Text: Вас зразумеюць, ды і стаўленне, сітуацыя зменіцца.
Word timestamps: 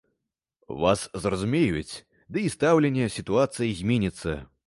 Вас 0.83 1.03
зразумеюць, 1.25 1.95
ды 2.37 2.45
і 2.47 2.53
стаўленне, 2.55 3.11
сітуацыя 3.17 3.79
зменіцца. 3.83 4.37